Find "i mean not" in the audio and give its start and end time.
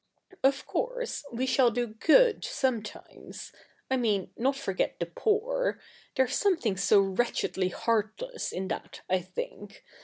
3.91-4.55